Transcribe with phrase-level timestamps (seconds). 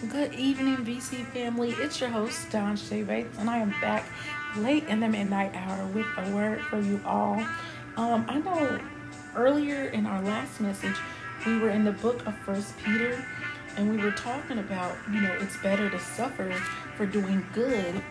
[0.00, 1.70] Good evening, BC family.
[1.70, 4.04] It's your host, Don Shay Bates, and I am back
[4.56, 7.36] late in the midnight hour with a word for you all.
[7.96, 8.80] Um, I know
[9.36, 10.96] earlier in our last message,
[11.46, 13.24] we were in the book of First Peter,
[13.76, 16.50] and we were talking about, you know, it's better to suffer
[16.96, 18.02] for doing good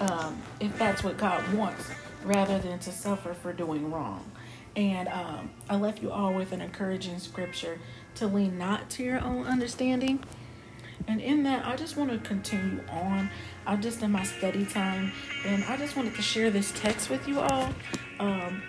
[0.00, 1.88] um, if that's what God wants,
[2.24, 4.28] rather than to suffer for doing wrong.
[4.74, 7.78] And um, I left you all with an encouraging scripture
[8.16, 10.24] to lean not to your own understanding
[11.06, 13.30] and in that, I just want to continue on.
[13.66, 15.12] I'm just in my study time,
[15.46, 17.70] and I just wanted to share this text with you all.
[18.18, 18.62] Um,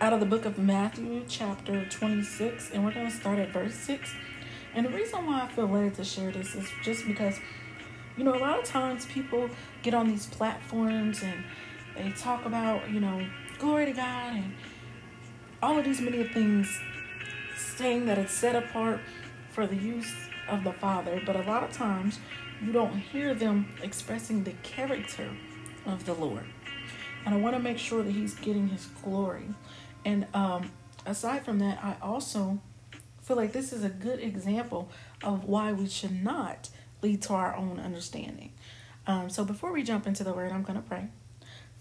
[0.00, 3.74] out of the book of Matthew, chapter 26, and we're going to start at verse
[3.74, 4.14] 6.
[4.74, 7.38] And the reason why I feel led to share this is just because,
[8.16, 9.50] you know, a lot of times people
[9.82, 11.44] get on these platforms and
[11.96, 13.26] they talk about, you know,
[13.58, 14.54] glory to God and
[15.62, 16.80] all of these many things,
[17.56, 19.00] saying that it's set apart
[19.50, 20.12] for the use
[20.50, 22.18] of the Father, but a lot of times
[22.62, 25.30] you don't hear them expressing the character
[25.86, 26.44] of the Lord.
[27.24, 29.54] And I want to make sure that He's getting His glory.
[30.04, 30.72] And um,
[31.06, 32.60] aside from that, I also
[33.22, 34.90] feel like this is a good example
[35.22, 36.70] of why we should not
[37.02, 38.52] lead to our own understanding.
[39.06, 41.08] Um, so before we jump into the word, I'm going to pray.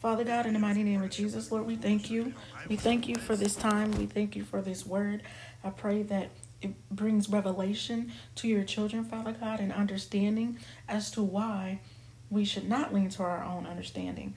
[0.01, 2.33] Father God, in the mighty name of Jesus, Lord, we thank you.
[2.69, 3.91] We thank you for this time.
[3.91, 5.23] We thank you for this word.
[5.61, 6.29] I pray that
[6.61, 10.57] it brings revelation to your children, Father God, and understanding
[10.87, 11.79] as to why
[12.29, 14.35] we should not lean to our own understanding.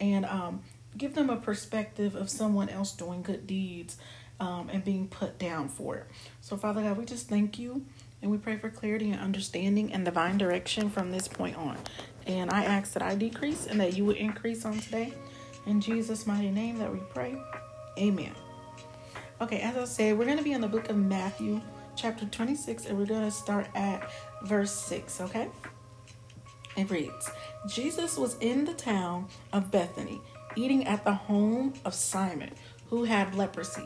[0.00, 0.62] And um,
[0.96, 3.96] give them a perspective of someone else doing good deeds
[4.40, 6.06] um, and being put down for it.
[6.40, 7.84] So, Father God, we just thank you
[8.20, 11.76] and we pray for clarity and understanding and divine direction from this point on.
[12.26, 15.12] And I ask that I decrease and that you would increase on today.
[15.66, 17.36] In Jesus' mighty name that we pray.
[17.98, 18.32] Amen.
[19.42, 21.60] Okay, as I said, we're going to be in the book of Matthew,
[21.96, 24.08] chapter 26, and we're going to start at
[24.44, 25.48] verse 6, okay?
[26.76, 27.28] It reads
[27.68, 30.20] Jesus was in the town of Bethany,
[30.54, 32.52] eating at the home of Simon,
[32.88, 33.82] who had leprosy.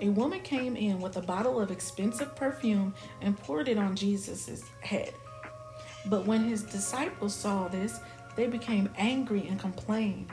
[0.00, 4.62] A woman came in with a bottle of expensive perfume and poured it on Jesus'
[4.78, 5.12] head.
[6.06, 7.98] But when his disciples saw this,
[8.36, 10.28] they became angry and complained,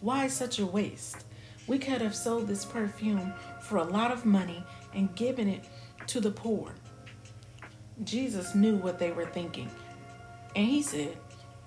[0.00, 1.26] Why such a waste?
[1.66, 4.64] We could have sold this perfume for a lot of money
[4.94, 5.64] and given it
[6.08, 6.72] to the poor.
[8.02, 9.70] Jesus knew what they were thinking,
[10.56, 11.16] and he said,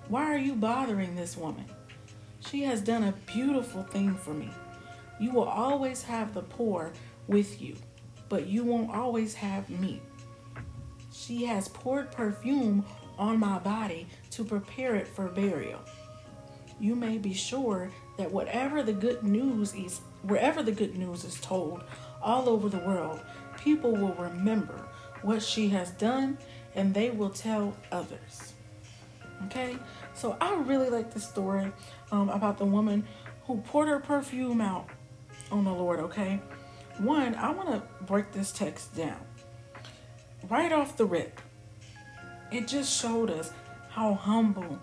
[0.08, 1.64] Why are you bothering this woman?
[2.40, 4.50] She has done a beautiful thing for me.
[5.18, 6.92] You will always have the poor
[7.26, 7.76] with you,
[8.28, 10.00] but you won't always have me.
[11.12, 12.84] She has poured perfume
[13.18, 15.80] on my body to prepare it for burial.
[16.78, 21.40] You may be sure that whatever the good news is, wherever the good news is
[21.40, 21.82] told,
[22.20, 23.20] all over the world,
[23.56, 24.86] people will remember
[25.22, 26.36] what she has done
[26.74, 28.52] and they will tell others.
[29.46, 29.76] Okay,
[30.14, 31.72] so I really like the story
[32.10, 33.06] um, about the woman
[33.46, 34.88] who poured her perfume out
[35.50, 36.00] on the Lord.
[36.00, 36.40] Okay,
[36.98, 39.20] one, I want to break this text down
[40.48, 41.40] right off the rip.
[42.50, 43.52] It just showed us
[43.90, 44.78] how humble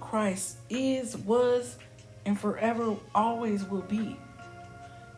[0.00, 1.76] Christ is, was,
[2.24, 4.18] and forever always will be.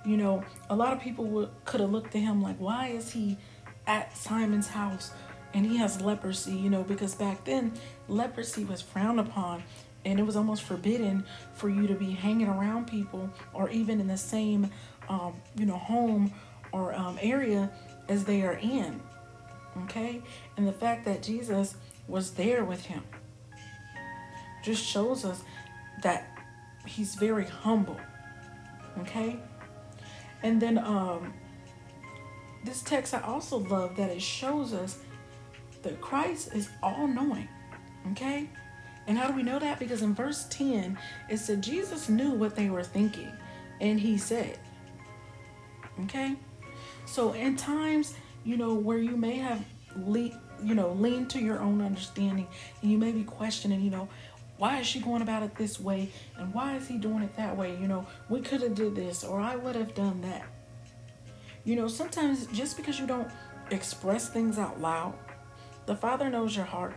[0.05, 3.11] You know, a lot of people would, could have looked at him like, why is
[3.11, 3.37] he
[3.87, 5.13] at Simon's house
[5.53, 6.53] and he has leprosy?
[6.53, 7.73] You know, because back then
[8.09, 9.63] leprosy was frowned upon
[10.05, 14.07] and it was almost forbidden for you to be hanging around people or even in
[14.07, 14.71] the same,
[15.09, 16.33] um, you know, home
[16.73, 17.71] or um, area
[18.09, 19.01] as they are in.
[19.85, 20.23] Okay?
[20.57, 21.75] And the fact that Jesus
[22.09, 23.03] was there with him
[24.63, 25.43] just shows us
[26.03, 26.40] that
[26.87, 28.01] he's very humble.
[29.01, 29.39] Okay?
[30.43, 31.35] And then um
[32.65, 34.99] this text I also love that it shows us
[35.83, 37.49] that Christ is all knowing.
[38.13, 38.49] Okay?
[39.07, 39.79] And how do we know that?
[39.79, 40.99] Because in verse 10
[41.29, 43.33] it said Jesus knew what they were thinking
[43.81, 44.59] and he said.
[46.05, 46.37] Okay?
[47.07, 48.15] So in times,
[48.45, 49.65] you know, where you may have
[49.97, 52.47] le- you know, lean to your own understanding
[52.83, 54.09] and you may be questioning, you know,
[54.61, 56.11] why is she going about it this way?
[56.37, 57.79] And why is he doing it that way?
[57.81, 60.45] You know we could have did this or i would have done that.
[61.65, 63.29] You know sometimes just because you don't
[63.71, 65.15] express things out loud
[65.87, 66.95] the father knows your heart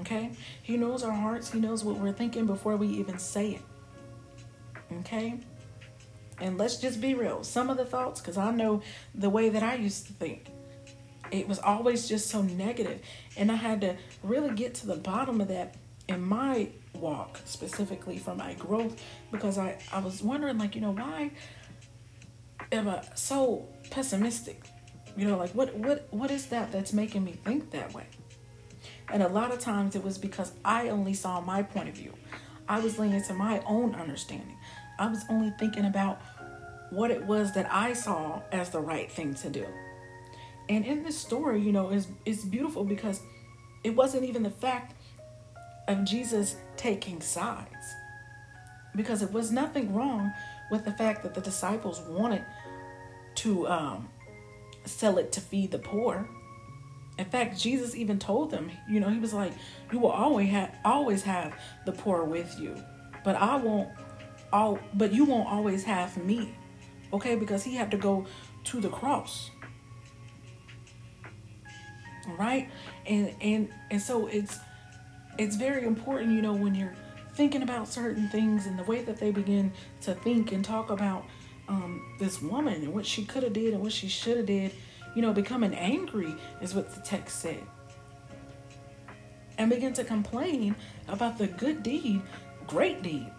[0.00, 0.32] okay?
[0.62, 1.50] He knows our hearts.
[1.50, 3.62] He knows what we're thinking before we even say it
[4.98, 5.40] okay?
[6.38, 7.42] And let's just be real.
[7.42, 8.82] Some of the thoughts because i know
[9.14, 10.48] the way that i used to think
[11.30, 13.00] it was always just so negative.
[13.38, 15.74] And i had to really get to the bottom of that
[16.08, 20.92] in my walk specifically for my growth because I, I was wondering like you know
[20.92, 21.30] why
[22.72, 24.62] am I so pessimistic
[25.16, 28.06] You know, like what what what is that that's making me think that way?
[29.08, 32.12] And a lot of times it was because I only saw my point of view.
[32.68, 34.56] I was leaning to my own understanding.
[34.98, 36.20] I was only thinking about
[36.90, 39.66] what it was that I saw as the right thing to do.
[40.68, 43.20] And in this story, you know, is it's beautiful because
[43.84, 44.94] it wasn't even the fact
[45.88, 47.94] of Jesus taking sides.
[48.94, 50.32] Because it was nothing wrong
[50.70, 52.44] with the fact that the disciples wanted
[53.36, 54.08] to um,
[54.84, 56.28] sell it to feed the poor.
[57.18, 59.52] In fact, Jesus even told them, you know, he was like,
[59.92, 61.54] "You will always have always have
[61.84, 62.76] the poor with you,
[63.24, 63.88] but I won't
[64.52, 66.54] all but you won't always have me."
[67.12, 67.36] Okay?
[67.36, 68.26] Because he had to go
[68.64, 69.50] to the cross.
[72.38, 72.68] Right?
[73.06, 74.58] And and and so it's
[75.38, 76.94] it's very important, you know, when you're
[77.34, 79.72] thinking about certain things and the way that they begin
[80.02, 81.24] to think and talk about
[81.68, 84.72] um, this woman and what she could have did and what she should have did
[85.16, 87.62] you know, becoming angry is what the text said.
[89.56, 90.76] And begin to complain
[91.08, 92.20] about the good deed,
[92.66, 93.32] great deed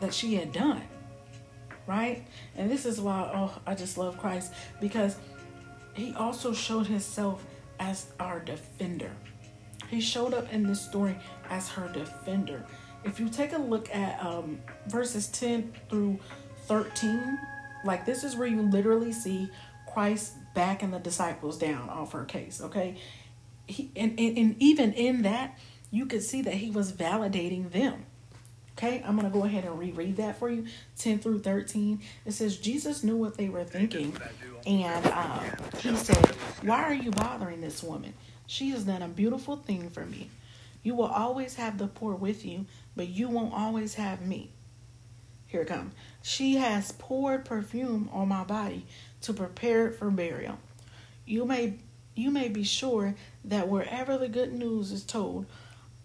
[0.00, 0.82] that she had done.
[1.86, 2.26] Right?
[2.56, 5.16] And this is why, oh, I just love Christ because
[5.94, 7.46] he also showed himself
[7.78, 9.12] as our defender.
[9.90, 11.16] He showed up in this story
[11.48, 12.64] as her defender.
[13.04, 16.18] If you take a look at um, verses 10 through
[16.66, 17.38] 13,
[17.84, 19.48] like this is where you literally see
[19.92, 22.96] Christ backing the disciples down off her case, okay?
[23.66, 25.58] He, and, and, and even in that,
[25.90, 28.06] you could see that he was validating them.
[28.78, 30.66] Okay, I'm going to go ahead and reread that for you
[30.96, 32.00] 10 through 13.
[32.24, 34.16] It says, Jesus knew what they were thinking,
[34.64, 35.40] and um,
[35.78, 36.24] he said,
[36.62, 38.14] Why are you bothering this woman?
[38.50, 40.28] She has done a beautiful thing for me.
[40.82, 42.66] You will always have the poor with you,
[42.96, 44.50] but you won't always have me.
[45.46, 45.94] Here it comes.
[46.20, 48.86] She has poured perfume on my body
[49.20, 50.58] to prepare it for burial.
[51.24, 51.74] You may
[52.16, 53.14] you may be sure
[53.44, 55.46] that wherever the good news is told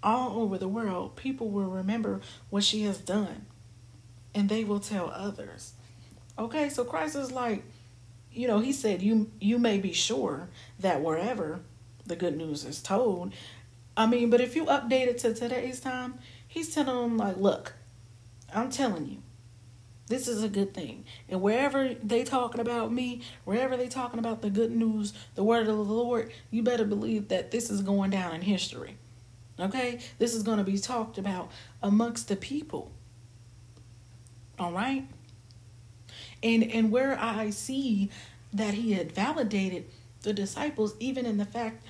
[0.03, 2.21] all over the world, people will remember
[2.51, 3.47] what she has done
[4.35, 5.73] and they will tell others.
[6.37, 7.63] Okay, so Christ is like,
[8.31, 10.47] you know, he said you you may be sure
[10.79, 11.61] that wherever
[12.05, 13.33] the good news is told.
[13.97, 16.15] I mean, but if you update it to today's time,
[16.47, 17.73] he's telling them like, look,
[18.53, 19.17] I'm telling you,
[20.07, 21.05] this is a good thing.
[21.29, 25.67] And wherever they talking about me, wherever they talking about the good news, the word
[25.67, 28.97] of the Lord, you better believe that this is going down in history.
[29.59, 29.99] Okay?
[30.19, 31.49] This is going to be talked about
[31.81, 32.91] amongst the people.
[34.59, 35.07] All right?
[36.43, 38.11] And and where I see
[38.53, 39.85] that he had validated
[40.25, 41.83] the disciples even in the fact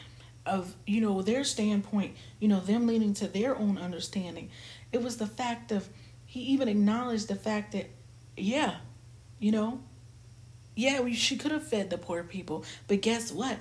[0.45, 4.51] of, you know, their standpoint, you know, them leaning to their own understanding.
[4.91, 5.89] It was the fact of
[6.25, 7.89] he even acknowledged the fact that
[8.37, 8.75] yeah,
[9.39, 9.81] you know,
[10.75, 13.57] yeah, we, she could have fed the poor people, but guess what?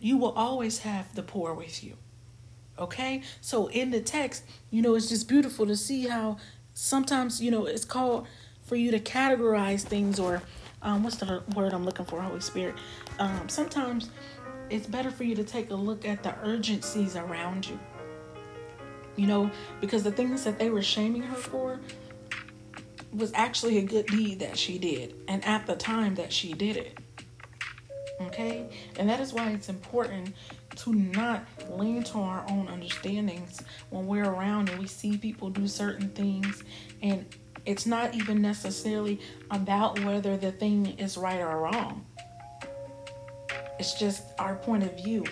[0.00, 1.94] You will always have the poor with you.
[2.78, 3.22] Okay?
[3.40, 6.38] So in the text, you know, it's just beautiful to see how
[6.72, 8.26] sometimes, you know, it's called
[8.62, 10.42] for you to categorize things or
[10.82, 12.76] um, what's the word I'm looking for, Holy Spirit?
[13.18, 14.10] Um, sometimes
[14.70, 17.78] it's better for you to take a look at the urgencies around you.
[19.16, 21.80] You know, because the things that they were shaming her for,
[23.12, 26.76] was actually a good deed that she did, and at the time that she did
[26.76, 26.98] it.
[28.20, 28.68] Okay?
[28.98, 30.34] And that is why it's important
[30.76, 35.66] to not lean to our own understandings when we're around and we see people do
[35.66, 36.62] certain things.
[37.02, 37.26] And
[37.66, 42.04] it's not even necessarily about whether the thing is right or wrong,
[43.78, 45.24] it's just our point of view,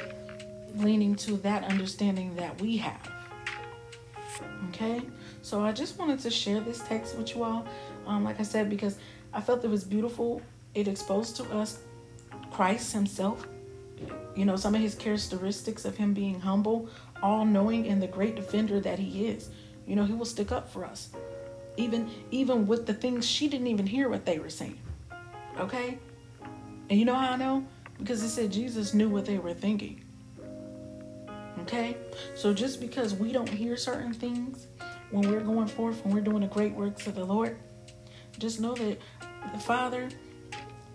[0.74, 3.10] leaning to that understanding that we have.
[4.68, 5.02] Okay?
[5.42, 7.66] So I just wanted to share this text with you all.
[8.06, 8.98] Um, like I said, because
[9.32, 10.42] I felt it was beautiful.
[10.74, 11.80] It exposed to us
[12.50, 13.46] Christ Himself.
[14.34, 16.88] You know, some of His characteristics of Him being humble,
[17.22, 19.50] all knowing, and the great defender that He is.
[19.86, 21.10] You know, He will stick up for us.
[21.76, 24.80] Even even with the things she didn't even hear what they were saying.
[25.58, 25.98] Okay?
[26.88, 27.66] And you know how I know?
[27.98, 30.04] Because it said Jesus knew what they were thinking.
[31.62, 31.96] Okay?
[32.34, 34.68] So just because we don't hear certain things
[35.10, 37.56] when we're going forth, when we're doing the great works of the Lord,
[38.38, 38.98] just know that
[39.52, 40.08] the Father,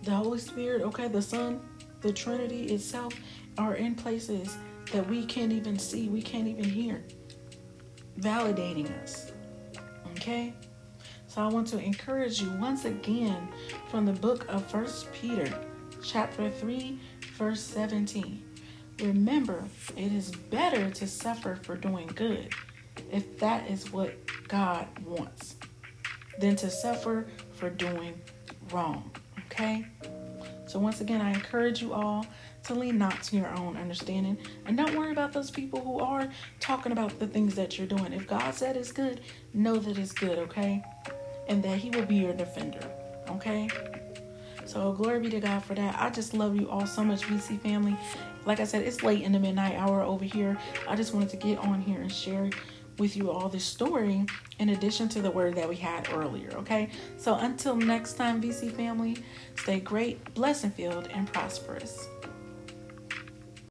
[0.04, 1.60] the Holy Spirit, okay, the Son,
[2.02, 3.14] the Trinity itself
[3.58, 4.58] are in places
[4.92, 7.04] that we can't even see, we can't even hear,
[8.20, 9.32] validating us.
[10.12, 10.54] Okay?
[11.34, 13.48] So I want to encourage you once again
[13.88, 15.48] from the book of First Peter,
[16.04, 17.00] chapter 3,
[17.38, 18.44] verse 17.
[19.00, 19.64] Remember,
[19.96, 22.54] it is better to suffer for doing good
[23.10, 24.14] if that is what
[24.50, 25.56] God wants
[26.38, 28.20] than to suffer for doing
[28.74, 29.10] wrong.
[29.46, 29.88] Okay?
[30.68, 32.26] So, once again, I encourage you all
[32.64, 36.28] to lean not to your own understanding and don't worry about those people who are
[36.60, 38.12] talking about the things that you're doing.
[38.12, 39.22] If God said it's good,
[39.54, 40.84] know that it's good, okay?
[41.52, 42.80] And that He will be your defender,
[43.30, 43.70] okay?
[44.64, 45.98] So, glory be to God for that.
[46.00, 47.98] I just love you all so much, BC family.
[48.46, 50.58] Like I said, it's late in the midnight hour over here.
[50.88, 52.50] I just wanted to get on here and share
[52.98, 54.26] with you all this story
[54.60, 56.52] in addition to the word that we had earlier.
[56.54, 59.18] Okay, so until next time, BC family,
[59.56, 62.08] stay great, blessed, filled, and prosperous.